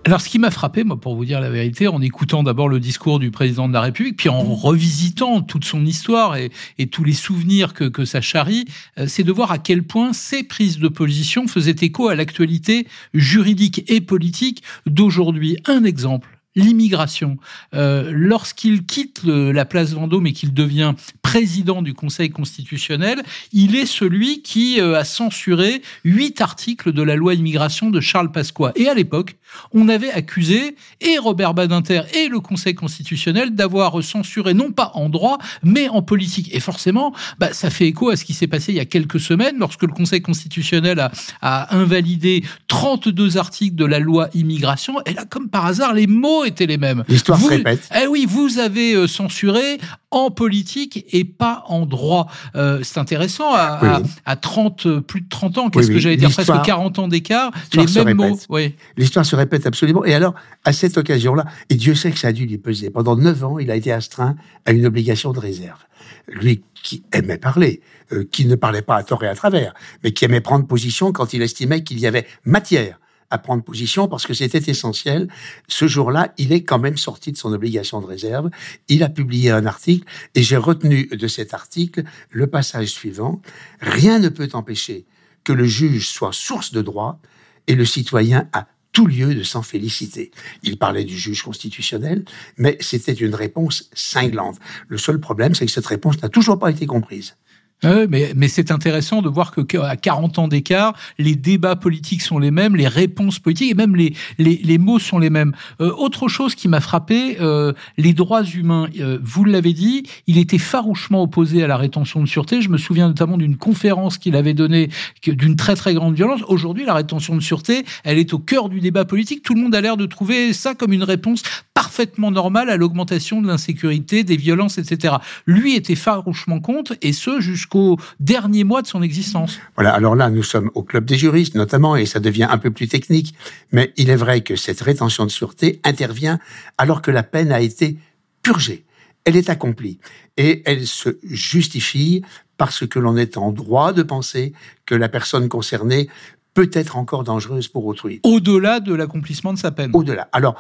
[0.08, 2.80] Alors, ce qui m'a frappé, moi, pour vous dire la vérité, en écoutant d'abord le
[2.80, 6.50] discours du président de la République, puis en revisitant toute son histoire et,
[6.89, 8.63] tous les souvenirs que, que ça charrie,
[8.98, 12.88] euh, c'est de voir à quel point ces prises de position faisaient écho à l'actualité
[13.13, 15.58] juridique et politique d'aujourd'hui.
[15.65, 17.38] Un exemple l'immigration.
[17.74, 23.22] Euh, Lorsqu'il quitte la place Vendôme et qu'il devient président du Conseil constitutionnel,
[23.54, 28.32] il est celui qui euh, a censuré huit articles de la loi immigration de Charles
[28.32, 28.72] Pasqua.
[28.76, 29.36] Et à l'époque,
[29.72, 35.10] on avait accusé et Robert Badinter et le Conseil constitutionnel d'avoir censuré non pas en
[35.10, 36.54] droit, mais en politique.
[36.54, 39.20] Et forcément, bah, ça fait écho à ce qui s'est passé il y a quelques
[39.20, 44.96] semaines lorsque le Conseil constitutionnel a, a invalidé 32 articles de la loi immigration.
[45.06, 47.03] Et là, comme par hasard, les mots étaient les mêmes.
[47.07, 47.88] L'histoire se répète.
[48.01, 49.77] Eh oui, vous avez euh, censuré
[50.12, 52.27] en politique et pas en droit.
[52.55, 56.51] Euh, c'est intéressant, à, à, 30, plus de 30 ans, qu'est-ce que j'allais dire, presque
[56.63, 58.39] 40 ans d'écart, les mêmes mots.
[58.49, 58.75] Oui.
[58.97, 60.05] L'histoire se répète absolument.
[60.05, 60.33] Et alors,
[60.63, 63.60] à cette occasion-là, et Dieu sait que ça a dû lui peser, pendant 9 ans,
[63.60, 65.79] il a été astreint à une obligation de réserve.
[66.27, 67.81] Lui qui aimait parler,
[68.13, 71.12] euh, qui ne parlait pas à tort et à travers, mais qui aimait prendre position
[71.12, 72.99] quand il estimait qu'il y avait matière
[73.30, 75.28] à prendre position parce que c'était essentiel.
[75.68, 78.50] Ce jour-là, il est quand même sorti de son obligation de réserve.
[78.88, 83.42] Il a publié un article et j'ai retenu de cet article le passage suivant.
[83.80, 85.06] Rien ne peut empêcher
[85.44, 87.20] que le juge soit source de droit
[87.68, 90.32] et le citoyen a tout lieu de s'en féliciter.
[90.63, 92.26] Il parlait du juge constitutionnel,
[92.58, 94.58] mais c'était une réponse cinglante.
[94.88, 97.36] Le seul problème, c'est que cette réponse n'a toujours pas été comprise.
[97.84, 102.40] Oui, mais, c'est intéressant de voir que à 40 ans d'écart, les débats politiques sont
[102.40, 105.54] les mêmes, les réponses politiques et même les mots sont les mêmes.
[105.80, 108.88] Euh, autre chose qui m'a frappé, euh, les droits humains.
[109.00, 112.63] Euh, vous l'avez dit, il était farouchement opposé à la rétention de sûreté.
[112.63, 114.90] Je me souviens notamment d'une conférence qu'il avait donnée
[115.28, 116.42] d'une très très grande violence.
[116.48, 119.44] Aujourd'hui, la rétention de sûreté, elle est au cœur du débat politique.
[119.44, 121.44] Tout le monde a l'air de trouver ça comme une réponse
[121.76, 125.18] parfaitement normale à l'augmentation de l'insécurité, des violences, etc.
[125.46, 129.60] Lui était farouchement contre, et ce jusqu'à jusqu'au dernier mois de son existence.
[129.75, 132.71] Voilà, alors là, nous sommes au club des juristes notamment, et ça devient un peu
[132.71, 133.34] plus technique,
[133.71, 136.39] mais il est vrai que cette rétention de sûreté intervient
[136.77, 137.97] alors que la peine a été
[138.41, 138.86] purgée.
[139.25, 139.99] Elle est accomplie
[140.38, 142.23] et elle se justifie
[142.56, 144.53] parce que l'on est en droit de penser
[144.86, 146.08] que la personne concernée
[146.53, 148.21] peut être encore dangereuse pour autrui.
[148.23, 149.91] Au-delà de l'accomplissement de sa peine.
[149.93, 150.30] Au-delà.
[150.32, 150.56] Alors,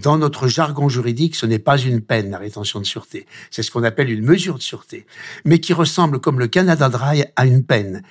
[0.00, 3.26] dans notre jargon juridique, ce n'est pas une peine, la rétention de sûreté.
[3.50, 5.06] C'est ce qu'on appelle une mesure de sûreté,
[5.44, 8.02] mais qui ressemble, comme le Canada Dry, à une peine.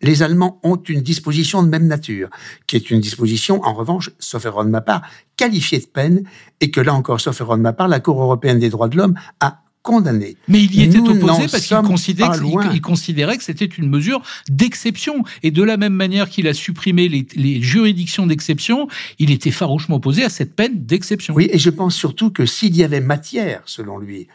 [0.00, 2.28] Les Allemands ont une disposition de même nature,
[2.66, 5.02] qui est une disposition, en revanche, sauf erreur de ma part,
[5.36, 6.24] qualifiée de peine,
[6.60, 8.96] et que là encore, sauf erreur de ma part, la Cour européenne des droits de
[8.96, 10.38] l'homme a condamné.
[10.48, 15.24] Mais il y était opposé parce qu'il considérait, considérait, que c'était une mesure d'exception.
[15.42, 19.96] Et de la même manière qu'il a supprimé les, les juridictions d'exception, il était farouchement
[19.96, 21.34] opposé à cette peine d'exception.
[21.34, 24.26] Oui, et je pense surtout que s'il y avait matière, selon lui,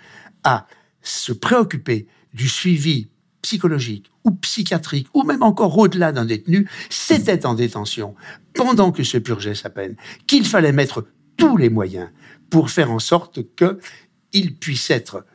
[0.44, 0.68] à
[1.02, 3.08] se préoccuper du suivi
[3.42, 8.14] psychologique ou psychiatrique, ou même encore au-delà d'un détenu, c'était en détention,
[8.54, 9.96] pendant que se purgeait sa peine,
[10.28, 11.08] qu'il fallait mettre
[11.38, 12.10] tous les moyens
[12.52, 15.26] pour faire en sorte qu'il puisse être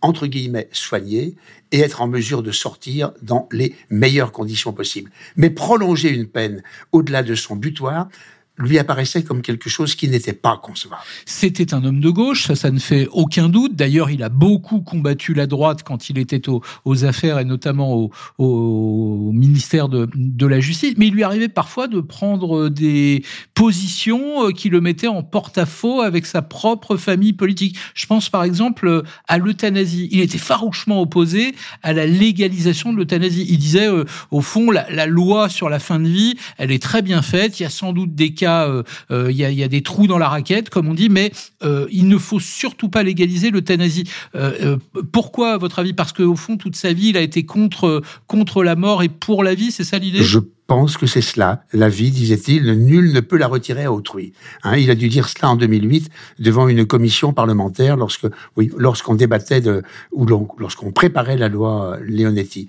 [0.00, 1.36] entre guillemets, soigner
[1.72, 5.10] et être en mesure de sortir dans les meilleures conditions possibles.
[5.36, 8.08] Mais prolonger une peine au-delà de son butoir,
[8.58, 11.02] lui apparaissait comme quelque chose qui n'était pas concevable.
[11.26, 13.76] C'était un homme de gauche, ça, ça ne fait aucun doute.
[13.76, 19.30] D'ailleurs, il a beaucoup combattu la droite quand il était aux, affaires et notamment au,
[19.32, 20.94] ministère de, la Justice.
[20.96, 23.22] Mais il lui arrivait parfois de prendre des
[23.54, 27.76] positions euh, qui le mettaient en porte-à-faux avec sa propre famille politique.
[27.94, 30.08] Je pense par exemple à l'euthanasie.
[30.12, 33.46] Il était farouchement opposé à la légalisation de l'euthanasie.
[33.48, 36.82] Il disait, euh, au fond, la, la loi sur la fin de vie, elle est
[36.82, 37.60] très bien faite.
[37.60, 40.18] Il y a sans doute des cas euh, euh, il y, a, des trous dans
[40.18, 41.32] la raquette, comme on dit, mais
[41.62, 44.04] euh, il ne faut surtout pas légaliser l'euthanasie.
[45.12, 45.92] pourquoi, à votre avis?
[45.92, 48.02] Parce qu'au fond, toute sa vie, il a été contre,
[48.62, 50.22] la mort et pour la vie, c'est ça l'idée?
[50.22, 51.62] Je pense que c'est cela.
[51.72, 54.32] La vie, disait-il, nul ne peut la retirer à autrui.
[54.64, 58.26] Hein, il a dû dire cela en 2008 devant une commission parlementaire lorsque,
[58.76, 59.82] lorsqu'on débattait de,
[60.12, 60.26] ou
[60.58, 62.68] lorsqu'on préparait la loi Leonetti.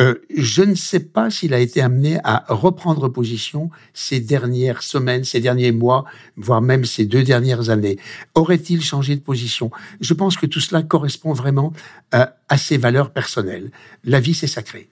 [0.00, 5.22] Euh, je ne sais pas s'il a été amené à reprendre position ces dernières semaines,
[5.22, 6.04] ces derniers mois,
[6.36, 7.98] voire même ces deux dernières années.
[8.34, 9.70] Aurait-il changé de position?
[10.00, 11.72] Je pense que tout cela correspond vraiment
[12.14, 13.70] euh, à ses valeurs personnelles.
[14.02, 14.88] La vie, c'est sacré.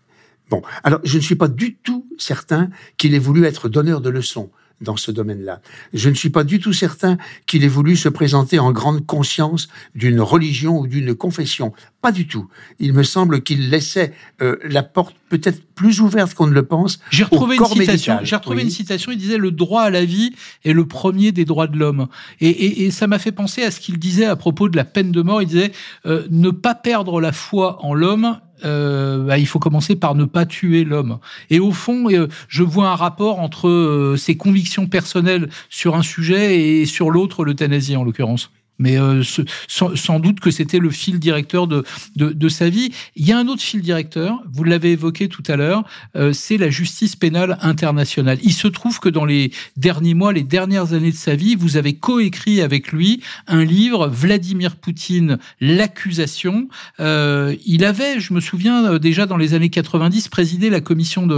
[0.50, 4.10] Bon, alors je ne suis pas du tout certain qu'il ait voulu être donneur de
[4.10, 4.50] leçons
[4.82, 5.60] dans ce domaine-là.
[5.94, 7.16] Je ne suis pas du tout certain
[7.46, 11.72] qu'il ait voulu se présenter en grande conscience d'une religion ou d'une confession.
[12.00, 12.48] Pas du tout.
[12.78, 17.00] Il me semble qu'il laissait euh, la porte peut-être plus ouverte qu'on ne le pense.
[17.10, 18.18] J'ai retrouvé une citation.
[18.22, 19.12] J'ai retrouvé une citation.
[19.12, 22.08] Il disait le droit à la vie est le premier des droits de l'homme.
[22.40, 24.84] Et, et, et, ça m'a fait penser à ce qu'il disait à propos de la
[24.84, 25.40] peine de mort.
[25.40, 25.72] Il disait
[26.04, 30.24] euh, ne pas perdre la foi en l'homme euh, bah, il faut commencer par ne
[30.24, 31.18] pas tuer l'homme.
[31.50, 36.02] Et au fond, euh, je vois un rapport entre euh, ses convictions personnelles sur un
[36.02, 38.50] sujet et sur l'autre, l'euthanasie en l'occurrence
[38.82, 39.22] mais euh,
[39.68, 41.84] sans, doute que c'était le fil directeur de,
[42.16, 42.92] de, sa vie.
[43.14, 45.84] Il y a un autre fil directeur, vous l'avez évoqué tout à l'heure,
[46.16, 48.38] euh, c'est la justice pénale internationale.
[48.42, 51.76] Il se trouve que dans les derniers mois, les dernières années de sa vie, vous
[51.76, 56.68] avez coécrit avec lui un livre, Vladimir Poutine, l'accusation.
[56.98, 61.28] Euh, il avait, je me souviens déjà dans les années 90, présidé la commission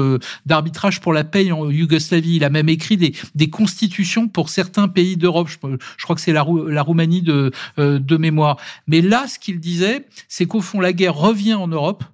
[0.47, 2.37] d'arbitrage pour la paix en Yougoslavie.
[2.37, 5.49] Il a même écrit des, des constitutions pour certains pays d'Europe.
[5.51, 7.34] Je, crois que c'est la Roumanie de
[7.79, 8.59] euh, de, mémoire.
[8.87, 12.05] Mais là, ce qu'il disait, c'est qu'au fond, la guerre revient en Europe.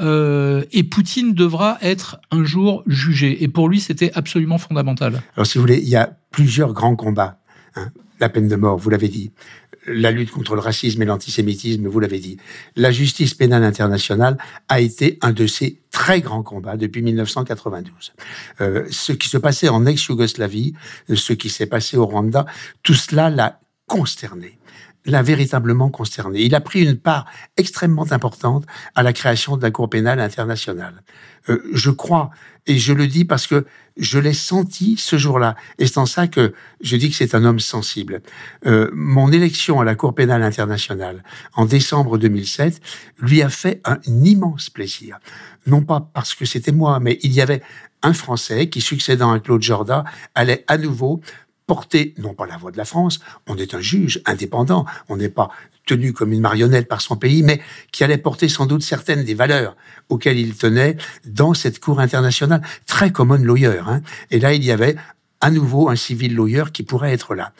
[0.00, 3.44] Euh, et Poutine devra être un jour jugé.
[3.44, 5.22] Et pour lui, c'était absolument fondamental.
[5.36, 7.38] Alors, si vous voulez, il y a plusieurs grands combats.
[7.76, 7.90] Hein.
[8.20, 9.30] La peine de mort, vous l'avez dit.
[9.86, 12.38] La lutte contre le racisme et l'antisémitisme, vous l'avez dit.
[12.74, 18.12] La justice pénale internationale a été un de ces très grands combats depuis 1992.
[18.60, 20.74] Euh, ce qui se passait en ex-Yougoslavie,
[21.12, 22.46] ce qui s'est passé au Rwanda,
[22.82, 24.58] tout cela l'a consterné
[25.06, 26.42] l'a véritablement consterné.
[26.42, 28.64] Il a pris une part extrêmement importante
[28.94, 31.02] à la création de la Cour pénale internationale.
[31.48, 32.30] Euh, je crois,
[32.66, 36.26] et je le dis parce que je l'ai senti ce jour-là, et c'est en ça
[36.26, 38.22] que je dis que c'est un homme sensible.
[38.66, 41.22] Euh, mon élection à la Cour pénale internationale
[41.54, 42.80] en décembre 2007
[43.18, 45.18] lui a fait un immense plaisir.
[45.66, 47.62] Non pas parce que c'était moi, mais il y avait
[48.02, 51.20] un Français qui, succédant à Claude Jorda, allait à nouveau
[51.66, 55.28] porter, non pas la voix de la France, on est un juge indépendant, on n'est
[55.28, 55.50] pas
[55.86, 57.60] tenu comme une marionnette par son pays, mais
[57.92, 59.76] qui allait porter sans doute certaines des valeurs
[60.08, 60.96] auxquelles il tenait
[61.26, 63.80] dans cette cour internationale, très common lawyer.
[63.86, 64.02] Hein.
[64.30, 64.96] Et là, il y avait
[65.40, 67.52] à nouveau un civil lawyer qui pourrait être là.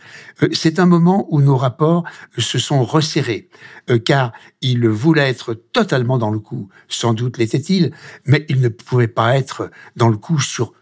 [0.42, 2.04] Euh, c'est un moment où nos rapports
[2.38, 3.50] se sont resserrés,
[3.90, 6.70] euh, car il voulait être totalement dans le coup.
[6.88, 7.92] Sans doute l'était-il,
[8.24, 10.72] mais il ne pouvait pas être dans le coup sur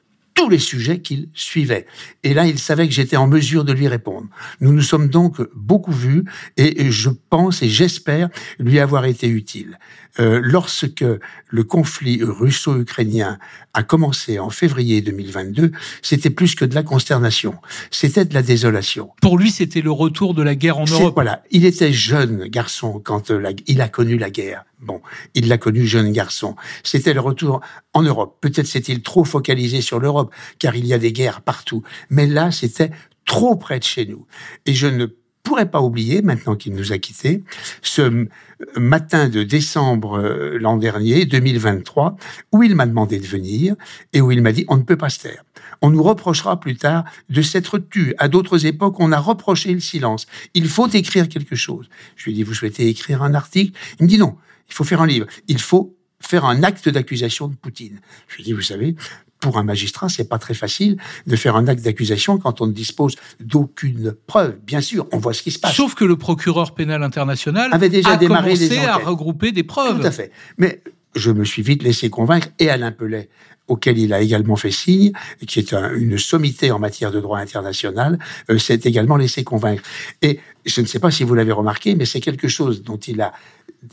[0.42, 1.86] tous les sujets qu'il suivait.
[2.24, 4.26] Et là, il savait que j'étais en mesure de lui répondre.
[4.60, 6.24] Nous nous sommes donc beaucoup vus
[6.56, 8.28] et je pense et j'espère
[8.58, 9.78] lui avoir été utile.
[10.20, 11.04] Euh, lorsque
[11.48, 13.38] le conflit russo-ukrainien
[13.72, 15.72] a commencé en février 2022,
[16.02, 17.54] c'était plus que de la consternation,
[17.90, 19.10] c'était de la désolation.
[19.22, 21.14] Pour lui, c'était le retour de la guerre en Europe.
[21.14, 24.64] Voilà, il était jeune garçon quand euh, il a connu la guerre.
[24.80, 25.00] Bon,
[25.34, 26.56] il l'a connu jeune garçon.
[26.82, 27.60] C'était le retour
[27.94, 28.36] en Europe.
[28.40, 31.82] Peut-être s'est-il trop focalisé sur l'Europe, car il y a des guerres partout.
[32.10, 32.90] Mais là, c'était
[33.24, 34.26] trop près de chez nous.
[34.66, 35.06] Et je ne
[35.42, 37.42] pourrais pas oublier, maintenant qu'il nous a quittés,
[37.82, 38.28] ce
[38.76, 42.16] matin de décembre euh, l'an dernier, 2023,
[42.52, 43.74] où il m'a demandé de venir
[44.12, 45.44] et où il m'a dit on ne peut pas se taire.
[45.80, 48.14] On nous reprochera plus tard de s'être tu.
[48.18, 50.26] À d'autres époques, on a reproché le silence.
[50.54, 51.88] Il faut écrire quelque chose.
[52.16, 53.76] Je lui ai dit, vous souhaitez écrire un article?
[53.98, 54.36] Il me dit non,
[54.68, 55.26] il faut faire un livre.
[55.48, 58.00] Il faut faire un acte d'accusation de Poutine.
[58.28, 58.94] Je lui ai dit, vous savez,
[59.42, 62.72] pour un magistrat, c'est pas très facile de faire un acte d'accusation quand on ne
[62.72, 64.56] dispose d'aucune preuve.
[64.64, 65.74] Bien sûr, on voit ce qui se passe.
[65.74, 70.00] Sauf que le procureur pénal international avait déjà a démarré commencé à regrouper des preuves.
[70.00, 70.30] Tout à fait.
[70.58, 70.80] Mais
[71.16, 73.28] je me suis vite laissé convaincre, et Alain Pellet,
[73.72, 75.12] auquel il a également fait signe,
[75.46, 78.18] qui est une sommité en matière de droit international,
[78.50, 79.82] euh, s'est également laissé convaincre.
[80.20, 83.20] Et je ne sais pas si vous l'avez remarqué, mais c'est quelque chose dont il
[83.20, 83.32] a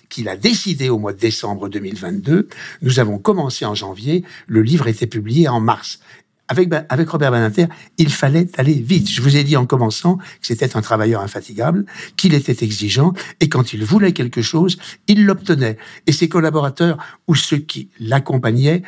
[0.07, 2.47] qu'il a décidé au mois de décembre 2022.
[2.83, 5.99] Nous avons commencé en janvier, le livre était publié en mars.
[6.47, 9.09] Avec, avec Robert Badinter, il fallait aller vite.
[9.09, 11.85] Je vous ai dit en commençant que c'était un travailleur infatigable,
[12.17, 15.77] qu'il était exigeant, et quand il voulait quelque chose, il l'obtenait.
[16.05, 18.83] Et ses collaborateurs ou ceux qui l'accompagnaient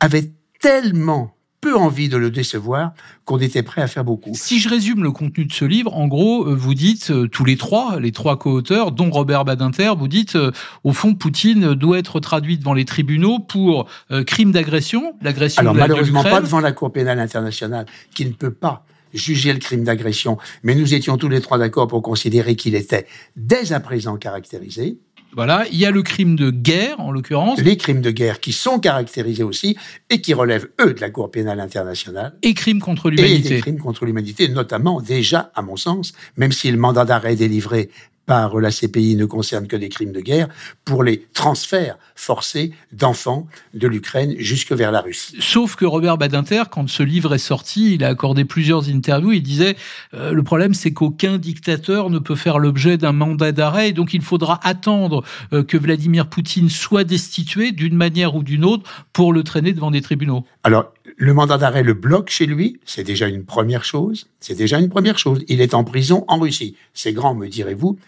[0.00, 2.92] avaient tellement peu envie de le décevoir
[3.24, 4.30] qu'on était prêt à faire beaucoup.
[4.34, 7.44] Si je résume le contenu de ce livre, en gros, euh, vous dites euh, tous
[7.44, 10.52] les trois, les trois co-auteurs, dont Robert Badinter, vous dites euh,
[10.84, 13.88] au fond Poutine doit être traduit devant les tribunaux pour
[14.26, 15.60] crime d'agression, l'agression.
[15.60, 19.84] Alors malheureusement pas devant la Cour pénale internationale, qui ne peut pas juger le crime
[19.84, 24.16] d'agression, mais nous étions tous les trois d'accord pour considérer qu'il était dès à présent
[24.16, 24.98] caractérisé
[25.36, 27.60] Voilà, il y a le crime de guerre, en l'occurrence.
[27.60, 29.76] Les crimes de guerre qui sont caractérisés aussi
[30.08, 32.38] et qui relèvent, eux, de la Cour pénale internationale.
[32.42, 33.50] Et crimes contre Et l'humanité.
[33.50, 37.90] des crimes contre l'humanité, notamment déjà, à mon sens, même si le mandat d'arrêt délivré
[38.26, 40.48] par la CPI ne concerne que des crimes de guerre,
[40.84, 45.36] pour les transferts forcés d'enfants de l'Ukraine jusque vers la Russie.
[45.40, 49.32] Sauf que Robert Badinter, quand ce livre est sorti, il a accordé plusieurs interviews.
[49.32, 49.76] Il disait
[50.14, 54.22] euh, le problème, c'est qu'aucun dictateur ne peut faire l'objet d'un mandat d'arrêt, donc il
[54.22, 55.22] faudra attendre
[55.52, 59.90] euh, que Vladimir Poutine soit destitué d'une manière ou d'une autre pour le traîner devant
[59.90, 60.44] des tribunaux.
[60.64, 64.28] Alors, le mandat d'arrêt le bloque chez lui, c'est déjà une première chose.
[64.40, 65.44] C'est déjà une première chose.
[65.48, 66.76] Il est en prison en Russie.
[66.94, 67.98] C'est grand, me direz-vous.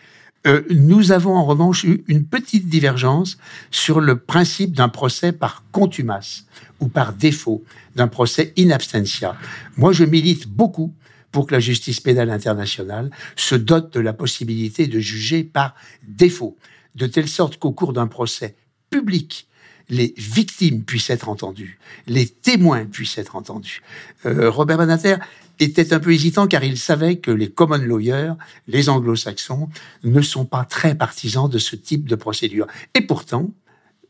[0.47, 3.39] Euh, nous avons en revanche eu une petite divergence
[3.71, 6.47] sur le principe d'un procès par contumace
[6.81, 7.65] ou par défaut,
[7.97, 9.37] d'un procès in absentia.
[9.77, 10.95] Moi, je milite beaucoup
[11.33, 15.75] pour que la justice pénale internationale se dote de la possibilité de juger par
[16.07, 16.57] défaut,
[16.95, 18.55] de telle sorte qu'au cours d'un procès
[18.91, 19.49] public,
[19.89, 23.83] les victimes puissent être entendues, les témoins puissent être entendus.
[24.27, 25.17] Euh, Robert Badinter
[25.61, 28.35] était un peu hésitant car il savait que les common lawyers,
[28.67, 29.69] les anglo-saxons,
[30.05, 32.67] ne sont pas très partisans de ce type de procédure.
[32.95, 33.51] Et pourtant,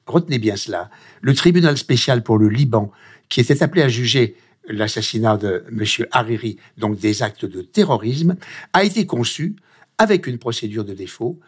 [0.07, 2.91] retenez bien cela, le tribunal spécial pour le Liban,
[3.29, 4.37] qui était appelé à juger
[4.69, 6.07] l'assassinat de M.
[6.13, 8.37] Hariri, donc des actes de terrorisme,
[8.73, 9.57] a été conçu
[9.97, 11.41] avec une procédure de défaut.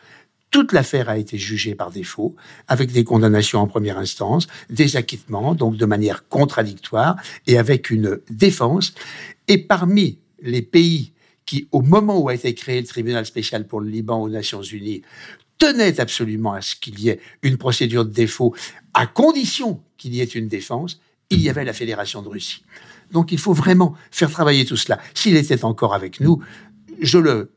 [0.50, 2.34] Toute l'affaire a été jugée par défaut,
[2.66, 8.20] avec des condamnations en première instance, des acquittements, donc de manière contradictoire, et avec une
[8.28, 8.94] défense.
[9.46, 11.12] Et parmi les pays
[11.46, 14.62] qui, au moment où a été créé le tribunal spécial pour le Liban aux Nations
[14.62, 15.02] Unies,
[15.58, 18.54] tenaient absolument à ce qu'il y ait une procédure de défaut,
[18.94, 22.64] à condition qu'il y ait une défense, il y avait la Fédération de Russie.
[23.12, 24.98] Donc il faut vraiment faire travailler tout cela.
[25.14, 26.42] S'il était encore avec nous,
[27.00, 27.52] je le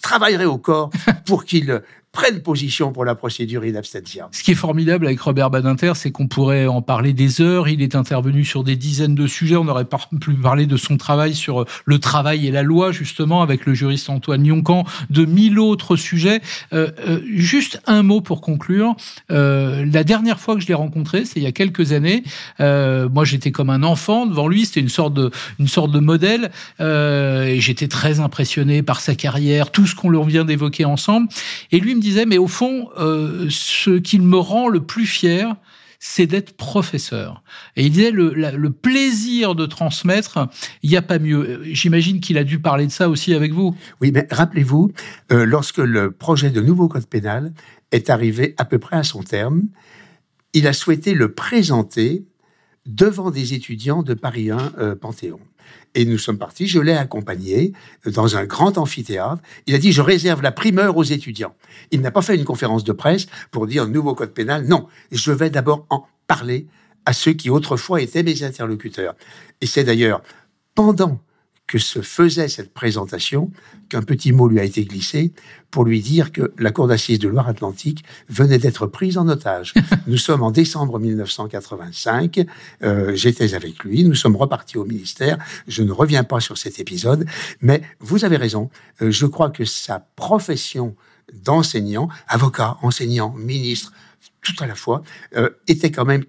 [0.00, 0.90] travaillerai au corps
[1.26, 1.82] pour qu'il
[2.12, 4.28] prenne position pour la procédure in absentia.
[4.32, 7.68] Ce qui est formidable avec Robert Badinter, c'est qu'on pourrait en parler des heures.
[7.68, 9.56] Il est intervenu sur des dizaines de sujets.
[9.56, 13.40] On aurait pas pu parler de son travail sur le travail et la loi, justement,
[13.40, 16.42] avec le juriste Antoine Lioncan, de mille autres sujets.
[16.74, 18.94] Euh, euh, juste un mot pour conclure.
[19.30, 22.24] Euh, la dernière fois que je l'ai rencontré, c'est il y a quelques années.
[22.60, 24.66] Euh, moi, j'étais comme un enfant devant lui.
[24.66, 26.50] C'était une sorte de, une sorte de modèle.
[26.80, 31.28] Euh, et j'étais très impressionné par sa carrière, tout ce qu'on leur vient d'évoquer ensemble.
[31.70, 35.56] Et lui disait, mais au fond, euh, ce qui me rend le plus fier,
[35.98, 37.42] c'est d'être professeur.
[37.76, 40.48] Et il disait, le, le plaisir de transmettre,
[40.82, 41.62] il n'y a pas mieux.
[41.64, 43.76] J'imagine qu'il a dû parler de ça aussi avec vous.
[44.00, 44.90] Oui, mais rappelez-vous,
[45.30, 47.52] euh, lorsque le projet de nouveau code pénal
[47.92, 49.62] est arrivé à peu près à son terme,
[50.54, 52.24] il a souhaité le présenter
[52.86, 55.40] devant des étudiants de Paris 1 euh, Panthéon.
[55.94, 57.72] Et nous sommes partis, je l'ai accompagné
[58.06, 59.42] dans un grand amphithéâtre.
[59.66, 61.54] Il a dit, je réserve la primeur aux étudiants.
[61.90, 64.66] Il n'a pas fait une conférence de presse pour dire nouveau code pénal.
[64.66, 66.66] Non, je vais d'abord en parler
[67.04, 69.14] à ceux qui autrefois étaient mes interlocuteurs.
[69.60, 70.22] Et c'est d'ailleurs
[70.74, 71.20] pendant
[71.66, 73.50] que se faisait cette présentation
[73.88, 75.32] qu'un petit mot lui a été glissé
[75.70, 79.72] pour lui dire que la Cour d'assises de Loire-Atlantique venait d'être prise en otage.
[80.06, 82.46] nous sommes en décembre 1985,
[82.82, 86.78] euh, j'étais avec lui, nous sommes repartis au ministère, je ne reviens pas sur cet
[86.78, 87.26] épisode,
[87.60, 88.68] mais vous avez raison,
[89.00, 90.94] euh, je crois que sa profession
[91.32, 93.92] d'enseignant, avocat, enseignant, ministre,
[94.42, 95.02] tout à la fois,
[95.36, 96.24] euh, était quand même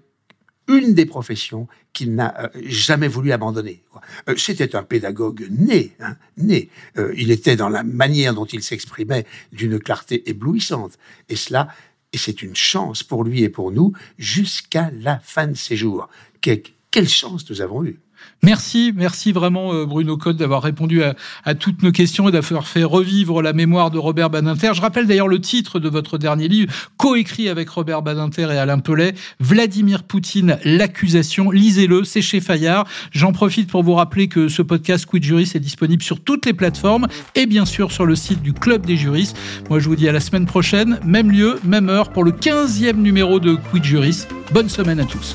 [0.68, 3.82] une des professions qu'il n'a euh, jamais voulu abandonner.
[4.28, 6.68] Euh, C'était un pédagogue né, hein, né.
[6.98, 10.98] Euh, il était dans la manière dont il s'exprimait d'une clarté éblouissante.
[11.28, 11.68] Et cela,
[12.12, 16.08] et c'est une chance pour lui et pour nous, jusqu'à la fin de ses jours.
[16.40, 17.98] Que- quelle chance nous avons eue.
[18.44, 22.84] Merci, merci vraiment euh, Bruno Cotte d'avoir répondu à, toutes nos questions et d'avoir fait
[22.84, 24.72] revivre la mémoire de Robert Badinter.
[24.74, 28.80] Je rappelle d'ailleurs le titre de votre dernier livre, coécrit avec Robert Badinter et Alain
[28.80, 31.50] Pellet, Vladimir Poutine, l'accusation.
[31.50, 32.86] Lisez-le, c'est chez Fayard.
[33.12, 36.52] J'en profite pour vous rappeler que ce podcast Quid Juris est disponible sur toutes les
[36.52, 39.38] plateformes et bien sûr sur le site du Club des juristes.
[39.70, 42.96] Moi je vous dis à la semaine prochaine, même lieu, même heure pour le 15e
[42.96, 44.26] numéro de Quid Juris.
[44.52, 45.34] Bonne semaine à tous.